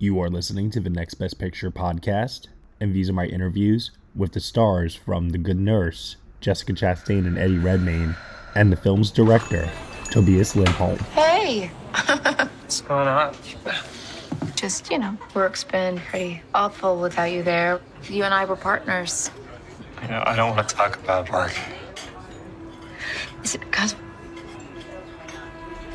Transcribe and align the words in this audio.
You 0.00 0.20
are 0.20 0.30
listening 0.30 0.70
to 0.70 0.78
the 0.78 0.90
Next 0.90 1.14
Best 1.14 1.40
Picture 1.40 1.72
podcast, 1.72 2.46
and 2.78 2.94
these 2.94 3.10
are 3.10 3.14
my 3.14 3.26
interviews 3.26 3.90
with 4.14 4.30
the 4.30 4.38
stars 4.38 4.94
from 4.94 5.30
The 5.30 5.38
Good 5.38 5.58
Nurse, 5.58 6.14
Jessica 6.40 6.72
Chastain 6.72 7.26
and 7.26 7.36
Eddie 7.36 7.58
Redmayne, 7.58 8.14
and 8.54 8.70
the 8.70 8.76
film's 8.76 9.10
director, 9.10 9.68
Tobias 10.12 10.54
Lindholm. 10.54 10.98
Hey! 11.16 11.72
What's 12.06 12.82
going 12.82 13.08
on? 13.08 13.34
Just, 14.54 14.88
you 14.88 15.00
know, 15.00 15.18
work's 15.34 15.64
been 15.64 15.98
pretty 15.98 16.42
awful 16.54 17.00
without 17.00 17.32
you 17.32 17.42
there. 17.42 17.80
You 18.04 18.22
and 18.22 18.32
I 18.32 18.44
were 18.44 18.54
partners. 18.54 19.32
You 20.02 20.10
know, 20.10 20.22
I 20.24 20.36
don't 20.36 20.54
want 20.54 20.68
to 20.68 20.76
talk 20.76 20.96
about 21.02 21.28
work. 21.32 21.58
Is 23.42 23.56
it 23.56 23.62
because 23.62 23.94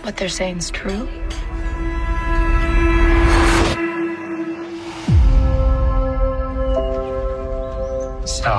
what 0.02 0.18
they're 0.18 0.28
saying 0.28 0.58
is 0.58 0.72
true? 0.72 1.08
So, 8.26 8.50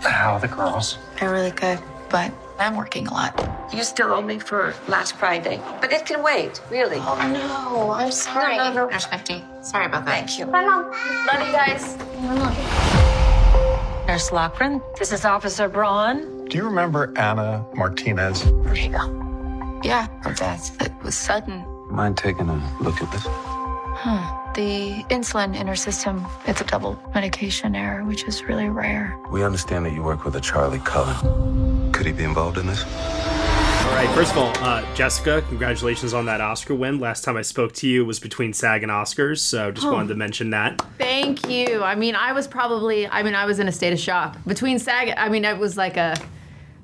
how 0.00 0.34
are 0.34 0.40
the 0.40 0.48
girls? 0.48 0.98
They're 1.18 1.30
really 1.30 1.50
good, 1.52 1.78
but 2.10 2.32
I'm 2.58 2.76
working 2.76 3.06
a 3.06 3.12
lot. 3.12 3.68
You 3.72 3.84
still 3.84 4.12
owe 4.12 4.20
me 4.22 4.38
for 4.38 4.74
last 4.88 5.16
Friday, 5.16 5.60
but 5.80 5.92
it 5.92 6.04
can 6.04 6.22
wait, 6.22 6.60
really. 6.70 6.98
Oh 6.98 7.16
no, 7.32 7.92
I'm 7.92 8.12
sorry. 8.12 8.56
No, 8.56 8.72
no, 8.72 8.84
no. 8.84 8.88
Nurse 8.88 9.06
50. 9.06 9.42
Sorry 9.62 9.86
about 9.86 10.04
that. 10.04 10.26
Thank 10.28 10.38
you. 10.38 10.46
Bye, 10.46 10.66
Mom. 10.66 10.90
Love 11.26 11.46
you 11.46 11.52
guys. 11.52 11.96
Bye. 11.96 14.04
Nurse 14.08 14.30
Loughren, 14.30 14.82
this 14.98 15.12
is 15.12 15.24
Officer 15.24 15.68
Braun. 15.68 16.44
Do 16.46 16.58
you 16.58 16.64
remember 16.64 17.12
Anna 17.16 17.64
Martinez? 17.74 18.44
There 18.44 18.74
you 18.74 18.90
go. 18.90 19.80
Yeah, 19.84 20.08
her 20.22 20.34
death. 20.34 20.76
It 20.82 20.92
was 21.02 21.16
sudden. 21.16 21.64
Mind 21.88 22.16
taking 22.16 22.48
a 22.48 22.76
look 22.80 23.00
at 23.00 23.10
this? 23.12 23.22
Huh. 23.26 24.38
The 24.54 25.02
insulin 25.08 25.58
in 25.58 25.66
her 25.66 25.74
system, 25.76 26.26
it's 26.46 26.60
a 26.60 26.64
double 26.64 27.02
medication 27.14 27.74
error, 27.74 28.04
which 28.04 28.24
is 28.24 28.42
really 28.44 28.68
rare. 28.68 29.18
We 29.30 29.42
understand 29.44 29.86
that 29.86 29.94
you 29.94 30.02
work 30.02 30.26
with 30.26 30.36
a 30.36 30.40
Charlie 30.42 30.78
Cullen. 30.80 31.90
Could 31.92 32.04
he 32.04 32.12
be 32.12 32.24
involved 32.24 32.58
in 32.58 32.66
this? 32.66 32.84
All 32.84 33.98
right, 33.98 34.10
first 34.14 34.32
of 34.32 34.38
all, 34.38 34.52
uh, 34.58 34.84
Jessica, 34.94 35.42
congratulations 35.48 36.12
on 36.12 36.26
that 36.26 36.42
Oscar 36.42 36.74
win. 36.74 37.00
Last 37.00 37.24
time 37.24 37.38
I 37.38 37.42
spoke 37.42 37.72
to 37.74 37.88
you 37.88 38.04
was 38.04 38.20
between 38.20 38.52
SAG 38.52 38.82
and 38.82 38.92
Oscars, 38.92 39.38
so 39.38 39.70
just 39.70 39.86
Oh. 39.86 39.92
wanted 39.92 40.08
to 40.08 40.16
mention 40.16 40.50
that. 40.50 40.82
Thank 40.98 41.48
you. 41.48 41.82
I 41.82 41.94
mean, 41.94 42.14
I 42.14 42.32
was 42.32 42.46
probably, 42.46 43.08
I 43.08 43.22
mean, 43.22 43.34
I 43.34 43.46
was 43.46 43.58
in 43.58 43.68
a 43.68 43.72
state 43.72 43.94
of 43.94 43.98
shock. 43.98 44.36
Between 44.46 44.78
SAG, 44.78 45.14
I 45.16 45.30
mean, 45.30 45.46
it 45.46 45.56
was 45.56 45.78
like 45.78 45.96
a, 45.96 46.14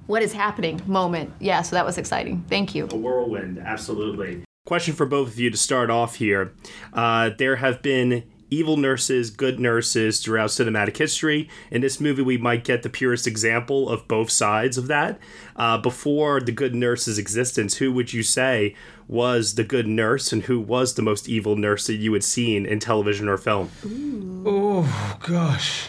what 0.06 0.22
is 0.22 0.32
happening 0.32 0.80
moment. 0.86 1.32
Yeah, 1.38 1.60
so 1.60 1.76
that 1.76 1.84
was 1.84 1.98
exciting. 1.98 2.44
Thank 2.48 2.74
you. 2.74 2.88
A 2.90 2.96
whirlwind, 2.96 3.58
absolutely. 3.58 4.42
Question 4.68 4.92
for 4.92 5.06
both 5.06 5.28
of 5.28 5.38
you 5.38 5.48
to 5.48 5.56
start 5.56 5.88
off 5.88 6.16
here. 6.16 6.52
Uh, 6.92 7.30
there 7.38 7.56
have 7.56 7.80
been 7.80 8.24
evil 8.50 8.76
nurses, 8.76 9.30
good 9.30 9.58
nurses 9.58 10.20
throughout 10.20 10.50
cinematic 10.50 10.98
history. 10.98 11.48
In 11.70 11.80
this 11.80 11.98
movie, 11.98 12.20
we 12.20 12.36
might 12.36 12.64
get 12.64 12.82
the 12.82 12.90
purest 12.90 13.26
example 13.26 13.88
of 13.88 14.06
both 14.06 14.28
sides 14.28 14.76
of 14.76 14.86
that. 14.88 15.18
Uh, 15.56 15.78
before 15.78 16.38
the 16.42 16.52
good 16.52 16.74
nurse's 16.74 17.16
existence, 17.16 17.76
who 17.76 17.90
would 17.94 18.12
you 18.12 18.22
say 18.22 18.74
was 19.06 19.54
the 19.54 19.64
good 19.64 19.86
nurse 19.86 20.34
and 20.34 20.42
who 20.42 20.60
was 20.60 20.92
the 20.92 21.02
most 21.02 21.30
evil 21.30 21.56
nurse 21.56 21.86
that 21.86 21.94
you 21.94 22.12
had 22.12 22.22
seen 22.22 22.66
in 22.66 22.78
television 22.78 23.26
or 23.26 23.38
film? 23.38 23.70
Oh 24.44 25.16
gosh. 25.26 25.88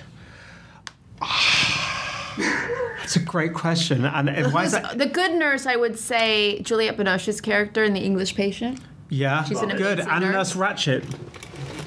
That's 3.10 3.16
a 3.16 3.26
great 3.28 3.56
question. 3.56 4.06
And 4.06 4.30
and 4.30 4.54
why 4.54 4.66
is 4.66 4.72
that? 4.74 5.00
The 5.00 5.08
good 5.08 5.32
nurse, 5.34 5.66
I 5.66 5.76
would 5.76 5.98
say 5.98 6.62
Juliette 6.62 6.96
Binoche's 6.96 7.42
character 7.42 7.84
in 7.84 7.94
The 7.94 8.02
English 8.02 8.36
Patient. 8.36 8.80
Yeah, 9.10 9.44
She's 9.46 9.60
an 9.64 9.70
good. 9.70 9.94
amazing 10.00 10.12
And 10.12 10.24
nurse. 10.26 10.56
Nurse 10.56 10.56
Ratched. 10.56 11.06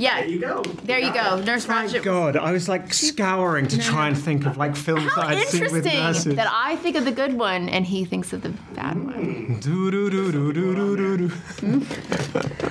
Yeah. 0.00 0.16
There 0.22 0.28
you 0.28 0.40
go. 0.40 0.62
There 0.82 0.98
you 0.98 1.14
go. 1.14 1.40
Nurse 1.40 1.66
Ratched. 1.66 1.94
Oh 1.94 1.98
my 1.98 2.02
god, 2.32 2.36
I 2.36 2.50
was 2.50 2.68
like 2.68 2.92
scouring 2.92 3.68
to 3.68 3.78
try 3.78 4.08
and 4.08 4.18
think 4.18 4.46
of 4.46 4.56
like 4.56 4.74
films 4.74 5.14
that 5.14 5.24
I'd 5.26 5.46
seen 5.46 5.70
with 5.70 5.84
nurses. 5.84 6.34
That 6.34 6.50
I 6.52 6.74
think 6.74 6.96
of 6.96 7.04
the 7.04 7.12
good 7.12 7.34
one 7.34 7.68
and 7.68 7.86
he 7.86 8.04
thinks 8.04 8.32
of 8.32 8.42
the 8.42 8.48
bad 8.74 8.96
one. 8.96 9.60
Do 9.60 9.92
do 9.92 10.10
do 10.10 10.32
do 10.32 10.52
do 10.52 10.74
do 10.74 10.96
do 10.96 11.28
do. 11.60 11.86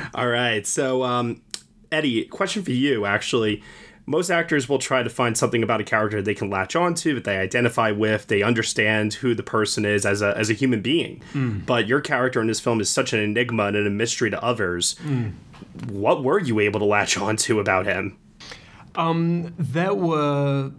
All 0.13 0.27
right. 0.27 0.67
So, 0.67 1.03
um, 1.03 1.41
Eddie, 1.89 2.25
question 2.25 2.63
for 2.63 2.71
you 2.71 3.05
actually. 3.05 3.63
Most 4.11 4.29
actors 4.29 4.67
will 4.67 4.77
try 4.77 5.03
to 5.03 5.09
find 5.09 5.37
something 5.37 5.63
about 5.63 5.79
a 5.79 5.85
character 5.85 6.21
they 6.21 6.35
can 6.35 6.49
latch 6.49 6.75
onto, 6.75 7.15
that 7.15 7.23
they 7.23 7.37
identify 7.37 7.91
with, 7.91 8.27
they 8.27 8.43
understand 8.43 9.13
who 9.13 9.33
the 9.33 9.41
person 9.41 9.85
is 9.85 10.05
as 10.05 10.21
a, 10.21 10.37
as 10.37 10.49
a 10.49 10.53
human 10.53 10.81
being. 10.81 11.23
Mm. 11.31 11.65
But 11.65 11.87
your 11.87 12.01
character 12.01 12.41
in 12.41 12.47
this 12.47 12.59
film 12.59 12.81
is 12.81 12.89
such 12.89 13.13
an 13.13 13.21
enigma 13.21 13.67
and 13.67 13.87
a 13.87 13.89
mystery 13.89 14.29
to 14.29 14.43
others. 14.43 14.95
Mm. 14.95 15.31
What 15.89 16.25
were 16.25 16.39
you 16.39 16.59
able 16.59 16.81
to 16.81 16.85
latch 16.85 17.17
onto 17.17 17.61
about 17.61 17.85
him? 17.85 18.17
Um, 18.95 19.53
there 19.57 19.93
were. 19.93 20.71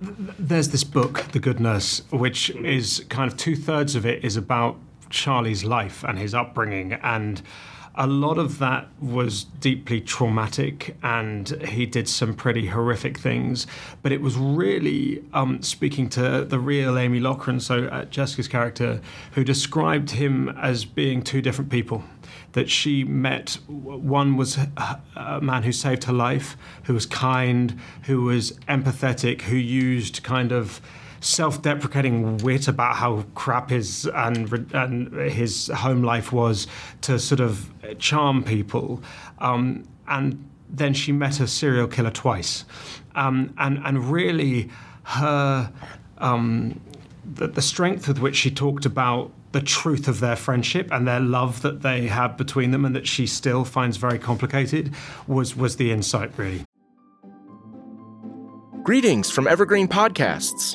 There's 0.00 0.70
this 0.70 0.82
book, 0.82 1.26
The 1.32 1.38
Good 1.38 1.60
Nurse, 1.60 2.00
which 2.08 2.48
is 2.48 3.04
kind 3.10 3.30
of 3.30 3.36
two 3.36 3.56
thirds 3.56 3.94
of 3.94 4.06
it 4.06 4.24
is 4.24 4.38
about 4.38 4.78
Charlie's 5.10 5.64
life 5.64 6.02
and 6.02 6.18
his 6.18 6.32
upbringing, 6.32 6.94
and 6.94 7.42
a 7.94 8.06
lot 8.06 8.38
of 8.38 8.58
that 8.58 8.88
was 9.00 9.44
deeply 9.44 10.00
traumatic, 10.00 10.96
and 11.02 11.48
he 11.62 11.86
did 11.86 12.08
some 12.08 12.34
pretty 12.34 12.66
horrific 12.66 13.18
things. 13.18 13.66
But 14.02 14.12
it 14.12 14.20
was 14.20 14.36
really 14.36 15.24
um, 15.32 15.62
speaking 15.62 16.08
to 16.10 16.44
the 16.44 16.58
real 16.58 16.98
Amy 16.98 17.20
Loughren, 17.20 17.60
so 17.60 17.86
uh, 17.86 18.04
Jessica's 18.06 18.48
character, 18.48 19.00
who 19.32 19.44
described 19.44 20.10
him 20.10 20.48
as 20.50 20.84
being 20.84 21.22
two 21.22 21.42
different 21.42 21.70
people 21.70 22.04
that 22.52 22.68
she 22.68 23.04
met. 23.04 23.58
One 23.68 24.36
was 24.36 24.56
a 24.56 25.00
a 25.16 25.40
man 25.40 25.62
who 25.62 25.72
saved 25.72 26.04
her 26.04 26.12
life, 26.12 26.56
who 26.84 26.94
was 26.94 27.06
kind, 27.06 27.78
who 28.04 28.22
was 28.22 28.52
empathetic, 28.68 29.42
who 29.42 29.56
used 29.56 30.22
kind 30.22 30.52
of 30.52 30.80
self-deprecating 31.20 32.38
wit 32.38 32.68
about 32.68 32.96
how 32.96 33.24
crap 33.34 33.70
his 33.70 34.06
and 34.14 34.70
and 34.72 35.12
his 35.30 35.68
home 35.68 36.02
life 36.02 36.32
was 36.32 36.66
to 37.02 37.18
sort 37.18 37.40
of 37.40 37.70
charm 37.98 38.42
people, 38.42 39.02
um, 39.38 39.84
and 40.08 40.44
then 40.68 40.94
she 40.94 41.12
met 41.12 41.40
a 41.40 41.46
serial 41.46 41.86
killer 41.86 42.10
twice, 42.10 42.64
um, 43.14 43.54
and 43.58 43.78
and 43.84 44.10
really 44.10 44.70
her. 45.04 45.72
Um, 46.18 46.80
the, 47.32 47.46
the 47.46 47.62
strength 47.62 48.08
with 48.08 48.18
which 48.18 48.34
she 48.34 48.50
talked 48.50 48.84
about 48.84 49.30
the 49.52 49.60
truth 49.60 50.08
of 50.08 50.20
their 50.20 50.36
friendship 50.36 50.88
and 50.90 51.06
their 51.06 51.20
love 51.20 51.62
that 51.62 51.82
they 51.82 52.06
have 52.08 52.36
between 52.36 52.72
them 52.72 52.84
and 52.84 52.96
that 52.96 53.06
she 53.06 53.26
still 53.26 53.64
finds 53.64 53.98
very 53.98 54.18
complicated 54.18 54.92
was 55.26 55.54
was 55.54 55.76
the 55.76 55.92
insight 55.92 56.36
really 56.36 56.64
Greetings 58.82 59.30
from 59.30 59.46
Evergreen 59.46 59.88
Podcasts. 59.88 60.74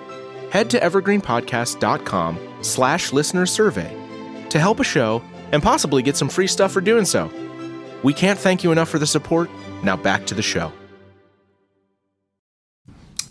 Head 0.51 0.69
to 0.71 0.79
evergreenpodcast.com 0.79 2.57
slash 2.61 3.13
listener 3.13 3.45
survey 3.45 3.97
to 4.49 4.59
help 4.59 4.81
a 4.81 4.83
show 4.83 5.21
and 5.53 5.63
possibly 5.63 6.01
get 6.01 6.17
some 6.17 6.27
free 6.27 6.47
stuff 6.47 6.73
for 6.73 6.81
doing 6.81 7.05
so. 7.05 7.31
We 8.03 8.13
can't 8.13 8.37
thank 8.37 8.61
you 8.63 8.71
enough 8.73 8.89
for 8.89 8.99
the 8.99 9.07
support. 9.07 9.49
Now 9.81 9.95
back 9.95 10.25
to 10.25 10.35
the 10.35 10.41
show. 10.41 10.73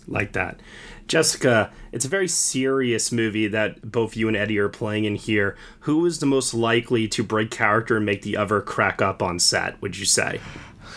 Like 0.07 0.33
that. 0.33 0.59
Jessica, 1.07 1.71
it's 1.91 2.05
a 2.05 2.09
very 2.09 2.27
serious 2.27 3.11
movie 3.11 3.47
that 3.49 3.91
both 3.91 4.17
you 4.17 4.27
and 4.27 4.35
Eddie 4.35 4.57
are 4.57 4.69
playing 4.69 5.05
in 5.05 5.15
here. 5.15 5.55
Who 5.81 6.05
is 6.07 6.19
the 6.19 6.25
most 6.25 6.55
likely 6.55 7.07
to 7.09 7.23
break 7.23 7.51
character 7.51 7.97
and 7.97 8.05
make 8.05 8.23
the 8.23 8.35
other 8.35 8.61
crack 8.61 8.99
up 9.01 9.21
on 9.21 9.37
set, 9.37 9.79
would 9.81 9.97
you 9.97 10.05
say? 10.05 10.39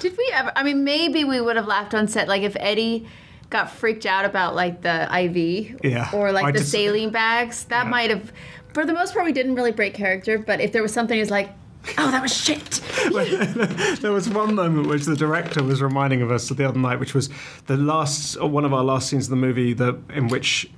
Did 0.00 0.17
we 0.17 0.31
ever? 0.32 0.53
I 0.56 0.62
mean, 0.62 0.85
maybe 0.85 1.25
we 1.25 1.41
would 1.41 1.56
have 1.56 1.67
laughed 1.67 1.94
on 1.94 2.09
set. 2.09 2.29
Like 2.29 2.43
if 2.43 2.56
Eddie 2.59 3.06
got 3.55 3.71
freaked 3.71 4.05
out 4.05 4.25
about 4.25 4.56
like 4.56 4.83
the 4.83 5.06
IV 5.17 5.79
Yeah. 5.85 6.11
or 6.12 6.33
like 6.33 6.45
I 6.47 6.51
the 6.51 6.59
just- 6.59 6.73
saline 6.73 7.11
bags, 7.11 7.65
that 7.67 7.87
might 7.87 8.11
have. 8.11 8.33
For 8.75 8.85
the 8.85 8.93
most 8.93 9.15
part, 9.15 9.25
we 9.25 9.31
didn't 9.33 9.55
really 9.55 9.71
break 9.71 9.95
character. 9.95 10.37
But 10.39 10.61
if 10.61 10.73
there 10.73 10.83
was 10.83 10.93
something, 10.93 11.17
is 11.17 11.31
like, 11.31 11.51
oh, 11.97 12.11
that 12.11 12.21
was 12.21 12.35
shit. 12.35 12.81
there 14.01 14.11
was 14.11 14.29
one 14.29 14.56
moment 14.56 14.89
which 14.89 15.05
the 15.05 15.15
director 15.15 15.62
was 15.62 15.81
reminding 15.81 16.21
of 16.21 16.33
us 16.33 16.49
the 16.49 16.69
other 16.69 16.81
night, 16.81 16.99
which 16.99 17.15
was 17.15 17.31
the 17.67 17.77
last, 17.77 18.41
one 18.43 18.65
of 18.65 18.75
our 18.75 18.83
last 18.83 19.09
scenes 19.09 19.27
of 19.27 19.31
the 19.31 19.37
movie, 19.37 19.73
that 19.75 19.97
in 20.12 20.27
which, 20.27 20.69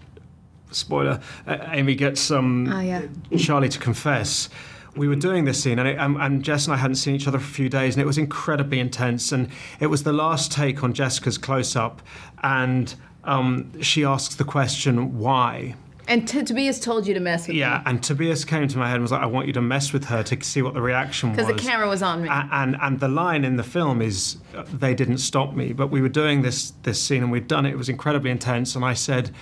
spoiler, 0.71 1.21
uh, 1.47 1.57
Amy 1.71 1.95
gets 1.95 2.31
um, 2.31 2.71
Oh, 2.71 2.81
yeah. 2.81 3.07
Charlie 3.39 3.71
to 3.71 3.79
confess. 3.79 4.51
We 4.97 5.09
were 5.09 5.17
doing 5.17 5.45
this 5.45 5.63
scene, 5.63 5.79
and, 5.79 5.87
it, 5.89 5.99
and, 5.99 6.17
and 6.17 6.43
Jess 6.43 6.67
and 6.67 6.75
I 6.75 6.79
hadn't 6.79 6.97
seen 6.97 7.15
each 7.15 7.29
other 7.29 7.39
for 7.39 7.45
a 7.45 7.55
few 7.55 7.69
days, 7.69 7.95
and 7.95 8.03
it 8.03 8.07
was 8.07 8.19
incredibly 8.19 8.81
intense. 8.81 9.31
And 9.33 9.49
it 9.81 9.87
was 9.89 10.03
the 10.05 10.13
last 10.13 10.51
take 10.53 10.83
on 10.83 10.93
Jessica's 10.95 11.39
close 11.39 11.77
up, 11.77 12.03
and 12.43 12.95
um, 13.25 13.81
she 13.83 14.05
asks 14.05 14.35
the 14.37 14.45
question, 14.45 15.19
why? 15.19 15.75
And 16.09 16.29
T- 16.29 16.45
Tobias 16.45 16.79
told 16.79 17.05
you 17.09 17.15
to 17.15 17.21
mess 17.21 17.49
with 17.49 17.57
her. 17.57 17.61
Yeah, 17.61 17.83
and 17.85 18.01
Tobias 18.01 18.45
came 18.45 18.69
to 18.69 18.79
my 18.79 18.87
head 18.87 18.95
and 18.95 19.03
was 19.03 19.11
like, 19.11 19.23
I 19.23 19.27
want 19.27 19.49
you 19.49 19.53
to 19.55 19.61
mess 19.61 19.93
with 19.93 20.05
her 20.05 20.23
to 20.23 20.45
see 20.45 20.63
what 20.63 20.73
the 20.75 20.81
reaction 20.81 21.31
was. 21.31 21.37
because 21.37 21.53
the 21.61 21.69
camera 21.69 21.89
was 21.89 22.01
on 22.01 22.23
me. 22.23 22.29
A- 22.29 22.49
and 22.53 22.77
and 22.81 23.01
the 23.01 23.09
line 23.09 23.45
in 23.45 23.57
the 23.57 23.65
film 23.65 24.01
is 24.01 24.37
they 24.73 24.95
didn't 24.95 25.19
stop 25.19 25.55
me 25.55 25.73
but 25.73 25.89
we 25.89 26.01
were 26.01 26.09
doing 26.09 26.43
this 26.43 26.71
this 26.85 27.03
scene 27.03 27.25
and 27.25 27.33
we'd 27.33 27.49
done 27.49 27.67
it 27.67 27.71
it 27.71 27.77
was 27.77 27.89
incredibly 27.89 28.31
intense 28.31 28.77
and 28.77 28.85
i 28.85 28.95
said 28.95 29.33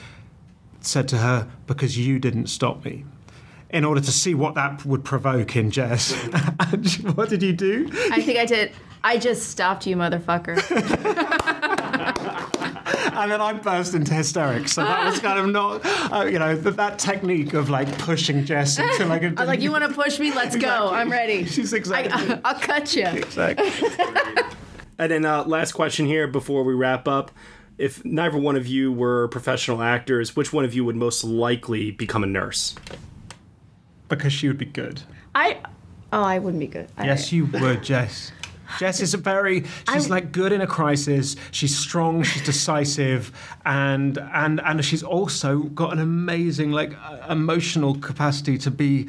said 0.80 1.06
to 1.08 1.18
her 1.18 1.46
because 1.66 1.98
you 1.98 2.18
didn't 2.18 2.46
stop 2.46 2.82
me 2.84 3.04
in 3.74 3.84
order 3.84 4.00
to 4.00 4.12
see 4.12 4.34
what 4.34 4.54
that 4.54 4.84
would 4.86 5.04
provoke 5.04 5.56
in 5.56 5.70
jess 5.70 6.12
And 6.72 6.86
what 7.16 7.28
did 7.28 7.42
you 7.42 7.52
do 7.52 7.88
I 8.10 8.22
think 8.22 8.38
I 8.38 8.46
did. 8.46 8.72
I 9.02 9.18
just 9.18 9.50
stopped 9.50 9.86
you, 9.86 9.96
motherfucker. 9.96 10.56
and 13.14 13.30
then 13.30 13.40
i 13.40 13.52
burst 13.52 13.94
into 13.94 14.12
hysterics 14.12 14.72
so 14.72 14.82
that 14.82 15.04
was 15.04 15.20
kind 15.20 15.38
of 15.38 15.46
not 15.48 15.80
uh, 16.12 16.24
you 16.24 16.38
know 16.38 16.56
that, 16.56 16.76
that 16.76 16.98
technique 16.98 17.54
of 17.54 17.70
like 17.70 17.96
pushing 17.98 18.44
jess 18.44 18.78
into 18.78 19.06
like 19.06 19.22
a 19.22 19.28
I 19.28 19.30
was 19.30 19.48
like, 19.48 19.60
you 19.60 19.70
want 19.70 19.84
to 19.84 19.94
push 19.94 20.18
me? 20.18 20.32
Let's 20.32 20.56
go. 20.56 20.90
I'm 20.90 21.10
ready. 21.10 21.44
She's 21.44 21.72
exactly- 21.72 22.12
I, 22.12 22.40
I'll 22.44 22.58
cut 22.60 22.94
you. 22.96 23.06
Exactly. 23.06 23.70
And 24.98 25.10
then, 25.10 25.24
uh, 25.24 25.44
last 25.44 25.72
question 25.72 26.06
here 26.06 26.28
before 26.28 26.62
we 26.62 26.72
wrap 26.72 27.08
up. 27.08 27.32
If 27.76 28.04
neither 28.04 28.38
one 28.38 28.54
of 28.54 28.68
you 28.68 28.92
were 28.92 29.26
professional 29.28 29.82
actors, 29.82 30.36
which 30.36 30.52
one 30.52 30.64
of 30.64 30.74
you 30.74 30.84
would 30.84 30.94
most 30.94 31.24
likely 31.24 31.90
become 31.90 32.22
a 32.22 32.26
nurse? 32.26 32.76
Because 34.16 34.32
she 34.32 34.48
would 34.48 34.58
be 34.58 34.64
good 34.66 35.02
I. 35.34 35.58
Oh, 36.12 36.22
I 36.22 36.38
wouldn't 36.38 36.60
be 36.60 36.68
good. 36.68 36.86
I- 36.96 37.06
Yes, 37.06 37.32
you 37.32 37.46
would, 37.46 37.82
Jess. 37.82 38.30
Jess 38.78 39.00
is 39.00 39.14
a 39.14 39.18
very 39.18 39.64
she's 39.92 40.08
like 40.10 40.32
good 40.32 40.52
in 40.52 40.60
a 40.60 40.66
crisis. 40.66 41.36
She's 41.50 41.76
strong, 41.76 42.22
she's 42.22 42.42
decisive, 42.44 43.32
and 43.64 44.18
and 44.18 44.60
and 44.60 44.84
she's 44.84 45.02
also 45.02 45.58
got 45.60 45.92
an 45.92 45.98
amazing 45.98 46.72
like 46.72 46.92
uh, 47.02 47.26
emotional 47.30 47.94
capacity 47.96 48.58
to 48.58 48.70
be 48.70 49.08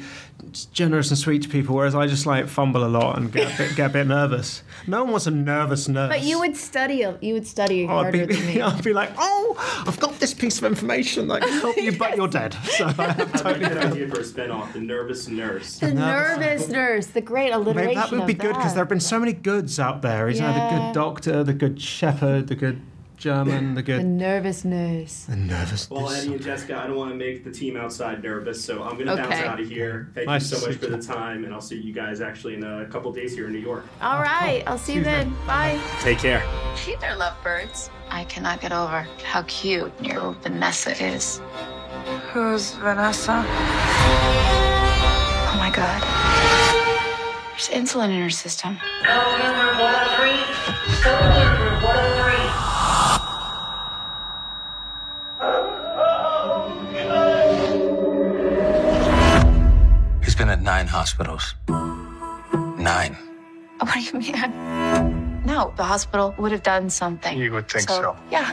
generous 0.72 1.10
and 1.10 1.18
sweet 1.18 1.42
to 1.42 1.48
people. 1.48 1.76
Whereas 1.76 1.94
I 1.94 2.06
just 2.06 2.26
like 2.26 2.46
fumble 2.48 2.84
a 2.84 2.88
lot 2.88 3.18
and 3.18 3.32
get 3.32 3.52
a 3.54 3.56
bit, 3.56 3.76
get 3.76 3.90
a 3.90 3.92
bit 3.92 4.06
nervous. 4.06 4.62
No 4.86 5.02
one 5.04 5.12
wants 5.12 5.26
a 5.26 5.30
nervous 5.30 5.88
nurse. 5.88 6.08
But 6.08 6.22
you 6.22 6.38
would 6.38 6.56
study. 6.56 7.04
You 7.20 7.34
would 7.34 7.46
study 7.46 7.84
Oh, 7.84 7.88
I'd 7.88 8.02
harder 8.02 8.26
be, 8.26 8.34
than 8.34 8.46
me. 8.46 8.60
I'd 8.62 8.82
be 8.84 8.92
like, 8.92 9.10
oh, 9.18 9.84
I've 9.86 9.98
got 10.00 10.18
this 10.18 10.32
piece 10.34 10.58
of 10.58 10.64
information 10.64 11.28
that 11.28 11.42
can 11.42 11.60
help 11.60 11.76
you, 11.76 11.92
but 11.92 12.16
you're 12.16 12.28
dead. 12.28 12.54
So 12.64 12.86
I 12.98 13.12
have 13.12 13.32
totally. 13.32 13.66
Good 13.66 13.78
idea 13.78 14.08
for 14.08 14.20
a 14.20 14.24
spinoff, 14.24 14.72
The 14.72 14.80
Nervous 14.80 15.28
Nurse. 15.28 15.78
The 15.78 15.92
nervous 15.92 16.68
nurse, 16.68 17.06
the 17.06 17.20
great 17.20 17.50
alliteration. 17.50 17.86
Maybe 17.86 17.94
that 17.94 18.10
would 18.10 18.26
be 18.26 18.32
of 18.32 18.38
good 18.38 18.54
because 18.54 18.74
there 18.74 18.82
have 18.82 18.88
been 18.88 19.00
so 19.00 19.18
many 19.18 19.32
goods 19.46 19.78
out 19.78 20.02
there. 20.02 20.28
Isn't 20.28 20.44
there? 20.44 20.54
The 20.54 20.76
good 20.76 20.92
doctor, 20.92 21.44
the 21.44 21.54
good 21.54 21.80
shepherd, 21.80 22.48
the 22.48 22.56
good 22.56 22.82
German, 23.16 23.74
the 23.76 23.82
good. 23.82 24.00
The 24.00 24.04
nervous 24.04 24.64
nurse. 24.64 25.26
The 25.26 25.36
nervous. 25.36 25.88
Well, 25.88 26.10
Eddie 26.10 26.34
and 26.34 26.42
Jessica, 26.42 26.76
I 26.76 26.88
don't 26.88 26.96
want 26.96 27.12
to 27.12 27.16
make 27.16 27.44
the 27.44 27.52
team 27.52 27.76
outside 27.76 28.24
nervous, 28.24 28.62
so 28.62 28.82
I'm 28.82 28.96
going 28.96 29.06
to 29.06 29.14
bounce 29.14 29.34
out 29.34 29.60
of 29.60 29.68
here. 29.68 30.10
Thank 30.14 30.26
Nice 30.26 30.50
you 30.50 30.56
so 30.56 30.66
much 30.66 30.78
for 30.78 30.88
the 30.88 31.00
time, 31.00 31.44
and 31.44 31.54
I'll 31.54 31.60
see 31.60 31.80
you 31.80 31.92
guys 31.92 32.20
actually 32.20 32.54
in 32.54 32.64
a 32.64 32.86
couple 32.86 33.12
days 33.12 33.34
here 33.34 33.46
in 33.46 33.52
New 33.52 33.60
York. 33.60 33.84
All 34.02 34.20
right, 34.20 34.64
I'll 34.66 34.78
see 34.78 34.94
you 34.94 35.04
then. 35.04 35.32
Bye. 35.46 35.80
Take 36.00 36.18
care. 36.18 36.40
Hey 36.74 36.96
there, 37.00 37.14
lovebirds. 37.16 37.88
I 38.10 38.24
cannot 38.24 38.60
get 38.60 38.72
over 38.72 39.06
how 39.22 39.42
cute 39.42 39.92
your 40.02 40.32
Vanessa 40.42 40.90
is. 41.00 41.40
Who's 42.32 42.72
Vanessa? 42.72 43.44
Oh 45.48 45.56
my 45.60 45.70
god. 45.70 46.25
There's 47.56 47.70
insulin 47.70 48.10
in 48.10 48.20
her 48.20 48.28
system. 48.28 48.76
He's 60.22 60.34
been 60.34 60.50
at 60.50 60.60
nine 60.60 60.86
hospitals. 60.86 61.54
Nine. 62.76 63.16
What 63.80 63.94
do 63.94 64.00
you 64.00 64.12
mean? 64.20 65.42
No, 65.46 65.72
the 65.76 65.84
hospital 65.84 66.34
would 66.36 66.52
have 66.52 66.62
done 66.62 66.90
something. 66.90 67.38
You 67.38 67.52
would 67.52 67.70
think 67.70 67.88
so. 67.88 68.14
Yeah. 68.30 68.52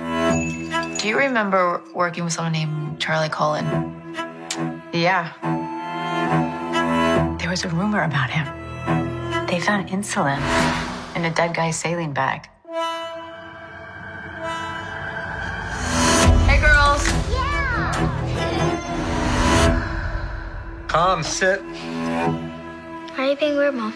Do 0.97 1.09
you 1.09 1.17
remember 1.17 1.81
working 1.93 2.23
with 2.23 2.31
someone 2.31 2.53
named 2.53 3.01
Charlie 3.01 3.27
Cullen? 3.27 3.65
Yeah. 4.93 5.33
There 7.39 7.49
was 7.49 7.65
a 7.65 7.69
rumor 7.69 8.03
about 8.03 8.29
him. 8.29 8.62
They 9.53 9.59
found 9.59 9.89
insulin 9.89 10.41
in 11.15 11.25
a 11.25 11.29
dead 11.29 11.53
guy's 11.53 11.75
saline 11.75 12.11
bag. 12.11 12.49
Hey, 16.47 16.59
girls. 16.59 17.05
Yeah. 17.31 17.93
Come, 20.87 21.21
sit. 21.21 21.61
Why 21.61 23.13
are 23.15 23.29
you 23.29 23.35
being 23.35 23.55
weird, 23.55 23.75
Mom? 23.75 23.93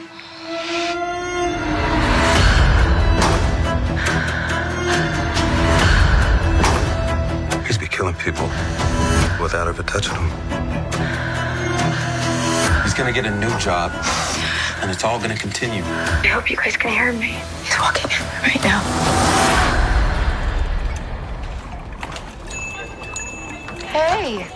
He's 7.65 7.79
been 7.79 7.87
killing 7.89 8.13
people 8.13 8.45
without 9.41 9.67
ever 9.67 9.81
touching 9.81 10.13
them. 10.13 10.29
He's 12.83 12.93
gonna 12.93 13.11
get 13.11 13.25
a 13.25 13.31
new 13.39 13.57
job, 13.57 13.91
and 14.81 14.91
it's 14.91 15.03
all 15.03 15.19
gonna 15.19 15.37
continue. 15.37 15.83
I 15.83 16.27
hope 16.27 16.49
you 16.49 16.57
guys 16.57 16.77
can 16.77 16.91
hear 16.91 17.13
me. 17.13 17.37
He's 17.63 17.77
walking 17.79 18.09
right 18.41 18.63
now. 18.63 18.79
Hey. 23.87 24.47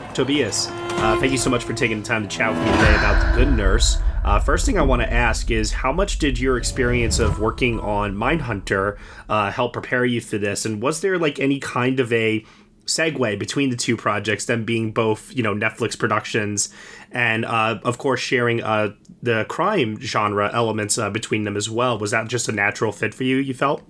Tobias, 0.14 0.68
uh, 0.68 1.16
thank 1.20 1.32
you 1.32 1.38
so 1.38 1.48
much 1.50 1.64
for 1.64 1.72
taking 1.72 2.00
the 2.00 2.06
time 2.06 2.22
to 2.22 2.28
chat 2.28 2.50
with 2.50 2.58
me 2.60 2.72
today 2.72 2.94
about 2.96 3.34
The 3.34 3.44
Good 3.44 3.52
Nurse. 3.56 3.98
Uh, 4.22 4.38
first 4.38 4.66
thing 4.66 4.78
I 4.78 4.82
want 4.82 5.00
to 5.00 5.10
ask 5.10 5.50
is 5.50 5.72
how 5.72 5.92
much 5.92 6.18
did 6.18 6.38
your 6.38 6.58
experience 6.58 7.18
of 7.18 7.40
working 7.40 7.80
on 7.80 8.14
Mindhunter 8.14 8.98
uh, 9.28 9.50
help 9.50 9.72
prepare 9.72 10.04
you 10.04 10.20
for 10.20 10.36
this? 10.36 10.66
And 10.66 10.82
was 10.82 11.00
there 11.00 11.18
like 11.18 11.38
any 11.40 11.58
kind 11.58 12.00
of 12.00 12.12
a 12.12 12.44
segue 12.90 13.38
between 13.38 13.70
the 13.70 13.76
two 13.76 13.96
projects, 13.96 14.44
them 14.46 14.64
being 14.64 14.90
both, 14.92 15.34
you 15.34 15.42
know, 15.42 15.54
Netflix 15.54 15.98
productions 15.98 16.68
and, 17.12 17.44
uh, 17.44 17.78
of 17.84 17.98
course, 17.98 18.20
sharing 18.20 18.62
uh, 18.62 18.90
the 19.22 19.46
crime 19.48 19.98
genre 20.00 20.50
elements 20.52 20.98
uh, 20.98 21.08
between 21.10 21.44
them 21.44 21.56
as 21.56 21.70
well? 21.70 21.98
Was 21.98 22.10
that 22.10 22.28
just 22.28 22.48
a 22.48 22.52
natural 22.52 22.92
fit 22.92 23.14
for 23.14 23.24
you, 23.24 23.36
you 23.36 23.54
felt? 23.54 23.82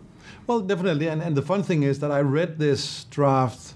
Well, 0.46 0.60
definitely. 0.60 1.08
And, 1.08 1.22
and 1.22 1.36
the 1.36 1.42
fun 1.42 1.62
thing 1.62 1.82
is 1.82 2.00
that 2.00 2.10
I 2.10 2.20
read 2.20 2.58
this 2.58 3.04
draft, 3.04 3.74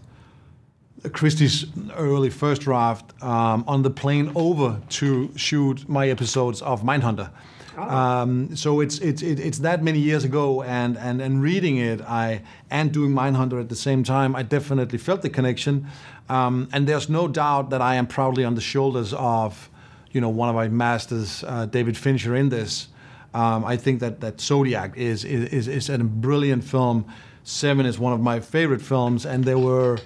Krysty's 1.02 1.66
early 1.96 2.30
first 2.30 2.62
draft, 2.62 3.12
um, 3.22 3.64
on 3.66 3.82
the 3.82 3.90
plane 3.90 4.30
over 4.34 4.80
to 4.90 5.30
shoot 5.36 5.88
my 5.88 6.08
episodes 6.08 6.60
of 6.62 6.82
Mindhunter. 6.82 7.30
Um, 7.76 8.54
so 8.56 8.80
it's 8.80 8.98
it's 8.98 9.22
it, 9.22 9.40
it's 9.40 9.58
that 9.58 9.82
many 9.82 9.98
years 9.98 10.24
ago, 10.24 10.62
and, 10.62 10.96
and 10.98 11.20
and 11.20 11.42
reading 11.42 11.76
it, 11.76 12.00
I 12.00 12.42
and 12.70 12.92
doing 12.92 13.12
Mindhunter 13.12 13.60
at 13.60 13.68
the 13.68 13.76
same 13.76 14.04
time, 14.04 14.36
I 14.36 14.42
definitely 14.42 14.98
felt 14.98 15.22
the 15.22 15.30
connection. 15.30 15.86
Um, 16.28 16.68
and 16.72 16.86
there's 16.86 17.08
no 17.08 17.28
doubt 17.28 17.70
that 17.70 17.82
I 17.82 17.96
am 17.96 18.06
proudly 18.06 18.44
on 18.44 18.54
the 18.54 18.60
shoulders 18.60 19.12
of 19.12 19.68
you 20.14 20.20
know, 20.20 20.28
one 20.28 20.48
of 20.48 20.54
my 20.54 20.68
masters, 20.68 21.44
uh, 21.46 21.66
David 21.66 21.96
Fincher, 21.96 22.36
in 22.36 22.48
this. 22.48 22.88
Um, 23.34 23.64
I 23.64 23.76
think 23.76 23.98
that, 23.98 24.20
that 24.20 24.40
Zodiac 24.40 24.96
is, 24.96 25.24
is, 25.24 25.66
is 25.66 25.90
a 25.90 25.98
brilliant 25.98 26.62
film. 26.62 27.04
Seven 27.42 27.84
is 27.84 27.98
one 27.98 28.12
of 28.12 28.20
my 28.20 28.38
favorite 28.38 28.80
films, 28.80 29.26
and 29.26 29.42
there 29.44 29.58
were 29.58 29.98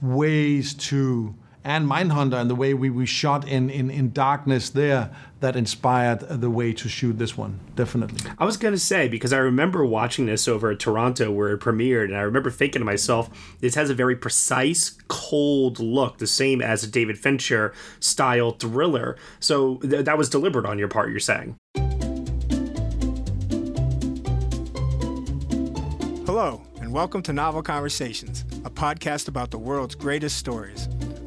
ways 0.00 0.74
to 0.74 1.34
and 1.68 1.86
Mindhunter 1.86 2.40
and 2.40 2.48
the 2.48 2.54
way 2.54 2.72
we, 2.72 2.88
we 2.88 3.04
shot 3.04 3.46
in, 3.46 3.68
in, 3.68 3.90
in 3.90 4.10
darkness 4.10 4.70
there 4.70 5.10
that 5.40 5.54
inspired 5.54 6.20
the 6.20 6.48
way 6.48 6.72
to 6.72 6.88
shoot 6.88 7.18
this 7.18 7.36
one, 7.36 7.60
definitely. 7.76 8.18
I 8.38 8.46
was 8.46 8.56
going 8.56 8.72
to 8.72 8.80
say, 8.80 9.06
because 9.06 9.34
I 9.34 9.36
remember 9.36 9.84
watching 9.84 10.24
this 10.24 10.48
over 10.48 10.70
at 10.70 10.80
Toronto 10.80 11.30
where 11.30 11.52
it 11.52 11.60
premiered, 11.60 12.06
and 12.06 12.16
I 12.16 12.22
remember 12.22 12.50
thinking 12.50 12.80
to 12.80 12.86
myself, 12.86 13.28
this 13.60 13.74
has 13.74 13.90
a 13.90 13.94
very 13.94 14.16
precise, 14.16 14.96
cold 15.08 15.78
look, 15.78 16.16
the 16.16 16.26
same 16.26 16.62
as 16.62 16.82
a 16.82 16.86
David 16.86 17.18
Fincher 17.18 17.74
style 18.00 18.52
thriller. 18.52 19.18
So 19.38 19.76
th- 19.76 20.06
that 20.06 20.16
was 20.16 20.30
deliberate 20.30 20.64
on 20.64 20.78
your 20.78 20.88
part, 20.88 21.10
you're 21.10 21.20
saying. 21.20 21.56
Hello, 26.24 26.62
and 26.80 26.94
welcome 26.94 27.20
to 27.24 27.34
Novel 27.34 27.62
Conversations, 27.62 28.46
a 28.64 28.70
podcast 28.70 29.28
about 29.28 29.50
the 29.50 29.58
world's 29.58 29.94
greatest 29.94 30.38
stories. 30.38 30.88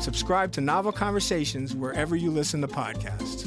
Subscribe 0.00 0.52
to 0.52 0.60
Novel 0.60 0.92
Conversations 0.92 1.74
wherever 1.74 2.16
you 2.16 2.30
listen 2.30 2.60
to 2.60 2.68
podcasts. 2.68 3.46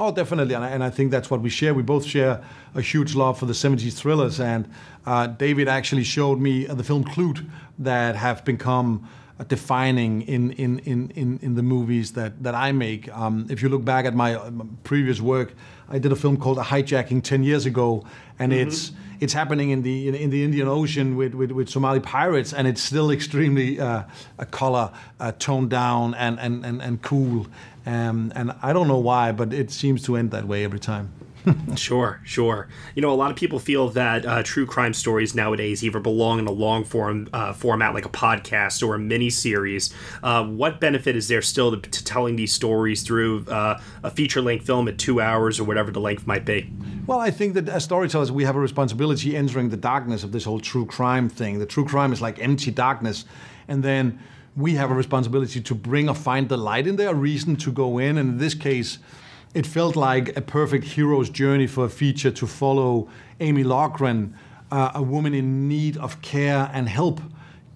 Oh, 0.00 0.12
definitely, 0.12 0.54
and 0.54 0.64
I, 0.64 0.68
and 0.68 0.84
I, 0.84 0.90
think 0.90 1.10
that's 1.10 1.28
what 1.28 1.40
we 1.40 1.50
share. 1.50 1.74
We 1.74 1.82
both 1.82 2.04
share 2.04 2.44
a 2.74 2.80
huge 2.80 3.16
love 3.16 3.36
for 3.36 3.46
the 3.46 3.52
70s 3.52 3.94
thrillers, 3.94 4.38
and 4.38 4.70
uh, 5.04 5.26
David 5.26 5.66
actually 5.66 6.04
showed 6.04 6.38
me 6.38 6.66
the 6.66 6.84
film 6.84 7.02
Klute 7.02 7.48
that 7.80 8.14
have 8.14 8.44
become 8.44 9.08
defining 9.46 10.22
in, 10.22 10.50
in, 10.52 10.80
in, 10.80 11.10
in, 11.10 11.38
in 11.42 11.54
the 11.54 11.62
movies 11.62 12.12
that, 12.12 12.42
that 12.42 12.54
I 12.54 12.72
make. 12.72 13.08
Um, 13.16 13.46
if 13.48 13.62
you 13.62 13.68
look 13.68 13.84
back 13.84 14.04
at 14.04 14.14
my, 14.14 14.36
my, 14.50 14.64
previous 14.82 15.20
work, 15.20 15.54
I 15.88 15.98
did 15.98 16.10
a 16.10 16.16
film 16.16 16.36
called 16.36 16.58
A 16.58 16.62
Hijacking 16.62 17.22
10 17.22 17.44
years 17.44 17.64
ago, 17.64 18.04
and 18.38 18.52
mm-hmm. 18.52 18.68
it's 18.68 18.92
it's 19.20 19.32
happening 19.32 19.70
in 19.70 19.82
the 19.82 20.08
in, 20.08 20.14
in, 20.14 20.30
the 20.30 20.44
Indian 20.44 20.68
Ocean 20.68 21.16
with, 21.16 21.34
with, 21.34 21.50
with, 21.50 21.68
Somali 21.68 21.98
pirates, 21.98 22.52
and 22.52 22.68
it's 22.68 22.82
still 22.82 23.10
extremely 23.10 23.80
uh, 23.80 24.04
a 24.38 24.46
color 24.46 24.92
uh, 25.18 25.32
toned 25.38 25.70
down 25.70 26.14
and 26.14 26.38
and 26.38 26.64
and, 26.64 26.80
and 26.80 27.02
cool. 27.02 27.46
Um, 27.86 28.32
and 28.36 28.52
I 28.62 28.72
don't 28.72 28.86
know 28.86 28.98
why, 28.98 29.32
but 29.32 29.52
it 29.52 29.70
seems 29.70 30.02
to 30.04 30.16
end 30.16 30.30
that 30.32 30.46
way 30.46 30.62
every 30.62 30.78
time. 30.78 31.10
sure, 31.76 32.20
sure. 32.24 32.68
You 32.94 33.02
know, 33.02 33.10
a 33.10 33.14
lot 33.14 33.30
of 33.30 33.36
people 33.36 33.58
feel 33.58 33.88
that 33.90 34.26
uh, 34.26 34.42
true 34.42 34.66
crime 34.66 34.94
stories 34.94 35.34
nowadays 35.34 35.84
either 35.84 36.00
belong 36.00 36.38
in 36.38 36.46
a 36.46 36.52
long 36.52 36.84
form 36.84 37.28
uh, 37.32 37.52
format 37.52 37.94
like 37.94 38.04
a 38.04 38.10
podcast 38.10 38.86
or 38.86 38.94
a 38.94 38.98
mini 38.98 39.30
series. 39.30 39.92
Uh, 40.22 40.44
what 40.44 40.80
benefit 40.80 41.16
is 41.16 41.28
there 41.28 41.42
still 41.42 41.70
to, 41.70 41.90
to 41.90 42.04
telling 42.04 42.36
these 42.36 42.52
stories 42.52 43.02
through 43.02 43.44
uh, 43.46 43.80
a 44.02 44.10
feature 44.10 44.40
length 44.40 44.66
film 44.66 44.88
at 44.88 44.98
two 44.98 45.20
hours 45.20 45.60
or 45.60 45.64
whatever 45.64 45.90
the 45.90 46.00
length 46.00 46.26
might 46.26 46.44
be? 46.44 46.70
Well, 47.06 47.20
I 47.20 47.30
think 47.30 47.54
that 47.54 47.68
as 47.68 47.84
storytellers, 47.84 48.30
we 48.30 48.44
have 48.44 48.56
a 48.56 48.60
responsibility 48.60 49.36
entering 49.36 49.70
the 49.70 49.76
darkness 49.76 50.24
of 50.24 50.32
this 50.32 50.44
whole 50.44 50.60
true 50.60 50.86
crime 50.86 51.28
thing. 51.28 51.58
The 51.58 51.66
true 51.66 51.84
crime 51.84 52.12
is 52.12 52.20
like 52.20 52.38
empty 52.38 52.70
darkness, 52.70 53.24
and 53.66 53.82
then 53.82 54.18
we 54.56 54.74
have 54.74 54.90
a 54.90 54.94
responsibility 54.94 55.60
to 55.60 55.74
bring 55.74 56.08
or 56.08 56.14
find 56.14 56.48
the 56.48 56.56
light 56.56 56.86
in 56.86 56.96
there, 56.96 57.10
a 57.10 57.14
reason 57.14 57.54
to 57.56 57.70
go 57.70 57.98
in. 57.98 58.18
And 58.18 58.30
in 58.30 58.38
this 58.38 58.54
case 58.54 58.98
it 59.54 59.66
felt 59.66 59.96
like 59.96 60.36
a 60.36 60.40
perfect 60.40 60.84
hero's 60.84 61.30
journey 61.30 61.66
for 61.66 61.86
a 61.86 61.88
feature 61.88 62.30
to 62.30 62.46
follow 62.46 63.08
Amy 63.40 63.64
Loughren, 63.64 64.32
uh, 64.70 64.92
a 64.94 65.02
woman 65.02 65.34
in 65.34 65.68
need 65.68 65.96
of 65.96 66.20
care 66.20 66.70
and 66.72 66.88
help, 66.88 67.20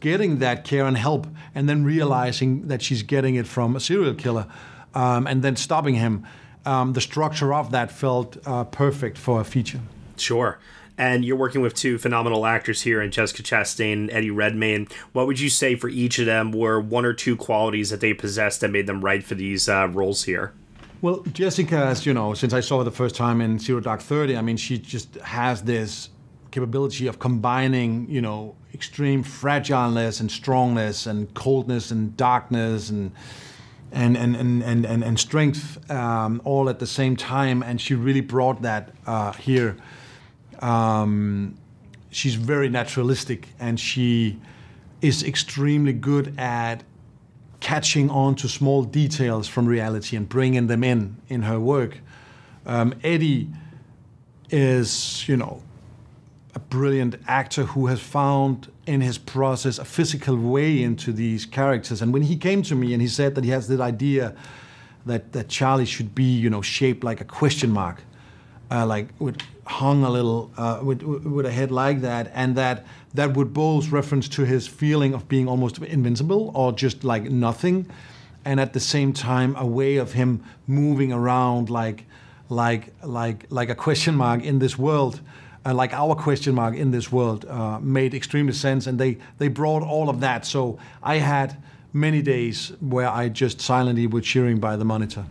getting 0.00 0.38
that 0.38 0.64
care 0.64 0.84
and 0.84 0.96
help, 0.96 1.26
and 1.54 1.68
then 1.68 1.84
realizing 1.84 2.68
that 2.68 2.82
she's 2.82 3.02
getting 3.02 3.36
it 3.36 3.46
from 3.46 3.74
a 3.74 3.80
serial 3.80 4.14
killer, 4.14 4.46
um, 4.94 5.26
and 5.26 5.42
then 5.42 5.56
stopping 5.56 5.94
him. 5.94 6.26
Um, 6.64 6.92
the 6.92 7.00
structure 7.00 7.52
of 7.54 7.72
that 7.72 7.90
felt 7.90 8.36
uh, 8.46 8.64
perfect 8.64 9.18
for 9.18 9.40
a 9.40 9.44
feature. 9.44 9.80
Sure. 10.16 10.58
And 10.98 11.24
you're 11.24 11.36
working 11.36 11.62
with 11.62 11.74
two 11.74 11.98
phenomenal 11.98 12.46
actors 12.46 12.82
here 12.82 13.00
in 13.00 13.10
Jessica 13.10 13.42
Chastain 13.42 13.92
and 13.92 14.10
Eddie 14.10 14.30
Redmayne. 14.30 14.86
What 15.12 15.26
would 15.26 15.40
you 15.40 15.48
say 15.48 15.74
for 15.74 15.88
each 15.88 16.18
of 16.18 16.26
them 16.26 16.52
were 16.52 16.78
one 16.78 17.04
or 17.04 17.14
two 17.14 17.34
qualities 17.34 17.90
that 17.90 18.00
they 18.00 18.12
possessed 18.12 18.60
that 18.60 18.68
made 18.68 18.86
them 18.86 19.02
right 19.02 19.24
for 19.24 19.34
these 19.34 19.68
uh, 19.68 19.88
roles 19.88 20.24
here? 20.24 20.52
Well, 21.02 21.24
Jessica, 21.32 21.78
as 21.78 22.06
you 22.06 22.14
know, 22.14 22.32
since 22.32 22.52
I 22.52 22.60
saw 22.60 22.78
her 22.78 22.84
the 22.84 22.92
first 22.92 23.16
time 23.16 23.40
in 23.40 23.58
Zero 23.58 23.80
Dark 23.80 24.00
Thirty, 24.00 24.36
I 24.36 24.40
mean, 24.40 24.56
she 24.56 24.78
just 24.78 25.16
has 25.16 25.62
this 25.62 26.10
capability 26.52 27.08
of 27.08 27.18
combining, 27.18 28.08
you 28.08 28.22
know, 28.22 28.54
extreme 28.72 29.24
fragileness 29.24 30.20
and 30.20 30.30
strongness 30.30 31.06
and 31.06 31.34
coldness 31.34 31.90
and 31.90 32.16
darkness 32.16 32.88
and 32.88 33.10
and 33.90 34.16
and 34.16 34.36
and 34.36 34.62
and, 34.62 35.02
and, 35.02 35.18
strength 35.18 35.90
um, 35.90 36.40
all 36.44 36.68
at 36.68 36.78
the 36.78 36.86
same 36.86 37.16
time, 37.16 37.64
and 37.64 37.80
she 37.80 37.96
really 37.96 38.20
brought 38.20 38.62
that 38.62 38.94
uh, 39.04 39.32
here. 39.32 39.76
Um, 40.60 41.56
she's 42.10 42.36
very 42.36 42.68
naturalistic, 42.68 43.48
and 43.58 43.80
she 43.80 44.38
is 45.00 45.24
extremely 45.24 45.94
good 45.94 46.38
at 46.38 46.84
catching 47.62 48.10
on 48.10 48.34
to 48.34 48.48
small 48.48 48.82
details 48.82 49.46
from 49.46 49.66
reality 49.66 50.16
and 50.16 50.28
bringing 50.28 50.66
them 50.66 50.82
in 50.82 51.16
in 51.28 51.42
her 51.42 51.60
work. 51.60 52.00
Um, 52.66 52.92
Eddie 53.04 53.48
is, 54.50 55.26
you 55.28 55.36
know, 55.36 55.62
a 56.56 56.58
brilliant 56.58 57.14
actor 57.28 57.62
who 57.62 57.86
has 57.86 58.00
found 58.00 58.70
in 58.86 59.00
his 59.00 59.16
process 59.16 59.78
a 59.78 59.84
physical 59.84 60.36
way 60.36 60.82
into 60.82 61.12
these 61.12 61.46
characters. 61.46 62.02
And 62.02 62.12
when 62.12 62.22
he 62.22 62.36
came 62.36 62.62
to 62.62 62.74
me 62.74 62.92
and 62.92 63.00
he 63.00 63.08
said 63.08 63.36
that 63.36 63.44
he 63.44 63.50
has 63.50 63.68
this 63.68 63.80
idea 63.80 64.34
that, 65.06 65.32
that 65.32 65.48
Charlie 65.48 65.86
should 65.86 66.16
be, 66.16 66.24
you 66.24 66.50
know, 66.50 66.62
shaped 66.62 67.04
like 67.04 67.20
a 67.20 67.24
question 67.24 67.70
mark, 67.70 68.02
uh, 68.72 68.86
like 68.86 69.08
would 69.18 69.42
hung 69.66 70.02
a 70.02 70.10
little 70.10 70.50
uh, 70.56 70.80
with, 70.82 71.02
with 71.02 71.46
a 71.46 71.52
head 71.52 71.70
like 71.70 72.00
that, 72.00 72.30
and 72.34 72.56
that 72.56 72.86
that 73.14 73.36
would 73.36 73.52
both 73.52 73.90
reference 73.90 74.28
to 74.30 74.44
his 74.44 74.66
feeling 74.66 75.14
of 75.14 75.28
being 75.28 75.46
almost 75.48 75.78
invincible 75.78 76.50
or 76.54 76.72
just 76.72 77.04
like 77.04 77.24
nothing, 77.24 77.86
and 78.44 78.58
at 78.58 78.72
the 78.72 78.80
same 78.80 79.12
time 79.12 79.54
a 79.56 79.66
way 79.66 79.96
of 79.96 80.12
him 80.12 80.42
moving 80.66 81.12
around 81.12 81.68
like 81.68 82.04
like 82.48 82.92
like 83.04 83.46
like 83.50 83.68
a 83.68 83.74
question 83.74 84.16
mark 84.16 84.42
in 84.42 84.58
this 84.58 84.78
world. 84.78 85.20
Uh, 85.64 85.72
like 85.72 85.92
our 85.92 86.16
question 86.16 86.54
mark 86.56 86.74
in 86.74 86.90
this 86.90 87.12
world 87.12 87.44
uh, 87.44 87.78
made 87.80 88.14
extremely 88.14 88.52
sense, 88.52 88.88
and 88.88 88.98
they 88.98 89.18
they 89.38 89.48
brought 89.48 89.82
all 89.82 90.08
of 90.08 90.20
that. 90.20 90.44
So 90.46 90.78
I 91.02 91.18
had 91.18 91.56
many 91.92 92.22
days 92.22 92.72
where 92.80 93.08
I 93.08 93.28
just 93.28 93.60
silently 93.60 94.06
was 94.06 94.24
cheering 94.24 94.58
by 94.58 94.76
the 94.76 94.84
monitor. 94.84 95.24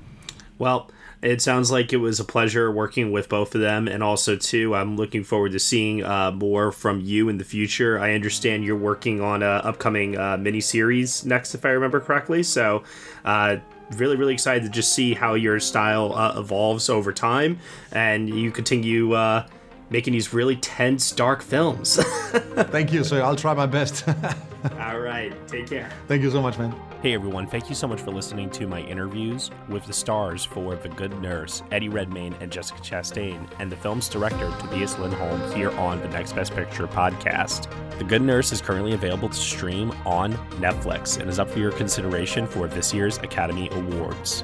Well, 0.57 0.89
it 1.21 1.41
sounds 1.41 1.71
like 1.71 1.93
it 1.93 1.97
was 1.97 2.19
a 2.19 2.25
pleasure 2.25 2.71
working 2.71 3.11
with 3.11 3.29
both 3.29 3.53
of 3.53 3.61
them, 3.61 3.87
and 3.87 4.01
also 4.01 4.35
too, 4.35 4.73
I'm 4.75 4.97
looking 4.97 5.23
forward 5.23 5.51
to 5.51 5.59
seeing 5.59 6.03
uh, 6.03 6.31
more 6.31 6.71
from 6.71 6.99
you 7.01 7.29
in 7.29 7.37
the 7.37 7.43
future. 7.43 7.99
I 7.99 8.13
understand 8.13 8.65
you're 8.65 8.75
working 8.75 9.21
on 9.21 9.43
a 9.43 9.61
upcoming 9.63 10.17
uh, 10.17 10.37
mini 10.37 10.61
series 10.61 11.23
next, 11.25 11.53
if 11.53 11.63
I 11.65 11.69
remember 11.69 11.99
correctly. 11.99 12.41
So, 12.41 12.83
uh, 13.23 13.57
really, 13.97 14.15
really 14.15 14.33
excited 14.33 14.63
to 14.63 14.69
just 14.69 14.93
see 14.93 15.13
how 15.13 15.35
your 15.35 15.59
style 15.59 16.13
uh, 16.15 16.39
evolves 16.39 16.89
over 16.89 17.13
time, 17.13 17.59
and 17.91 18.27
you 18.27 18.51
continue 18.51 19.13
uh, 19.13 19.45
making 19.91 20.13
these 20.13 20.33
really 20.33 20.55
tense, 20.55 21.11
dark 21.11 21.43
films. 21.43 21.97
Thank 22.71 22.91
you, 22.91 23.03
sir. 23.03 23.21
I'll 23.21 23.35
try 23.35 23.53
my 23.53 23.67
best. 23.67 24.07
All 24.79 24.99
right, 24.99 25.33
take 25.47 25.67
care. 25.67 25.91
Thank 26.07 26.23
you 26.23 26.31
so 26.31 26.41
much, 26.41 26.57
man. 26.57 26.73
Hey 27.01 27.15
everyone, 27.15 27.48
thank 27.48 27.67
you 27.67 27.74
so 27.74 27.88
much 27.88 28.00
for 28.00 28.12
listening 28.12 28.51
to 28.51 28.67
my 28.67 28.81
interviews 28.81 29.50
with 29.70 29.84
the 29.88 29.91
stars 29.91 30.46
for 30.46 30.75
The 30.75 30.89
Good 30.89 31.20
Nurse, 31.20 31.63
Eddie 31.72 31.89
Redmayne 31.89 32.36
and 32.39 32.51
Jessica 32.51 32.79
Chastain, 32.79 33.50
and 33.58 33.72
the 33.72 33.75
film's 33.75 34.08
director, 34.08 34.53
Tobias 34.60 35.00
Lindholm, 35.00 35.51
here 35.53 35.72
on 35.79 36.00
the 36.00 36.10
Next 36.10 36.34
Best 36.34 36.53
Picture 36.53 36.86
podcast. 36.86 37.67
The 37.98 38.03
Good 38.03 38.22
Nurse 38.22 38.51
is 38.51 38.62
currently 38.62 38.93
available 38.93 39.29
to 39.29 39.36
stream 39.36 39.89
on 40.05 40.34
Netflix 40.60 41.20
and 41.20 41.27
is 41.27 41.39
up 41.39 41.50
for 41.50 41.58
your 41.58 41.72
consideration 41.72 42.46
for 42.46 42.67
this 42.67 42.93
year's 42.93 43.17
Academy 43.17 43.67
Awards. 43.72 44.43